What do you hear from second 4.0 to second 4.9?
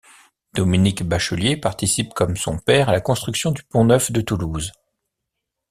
de Toulouse.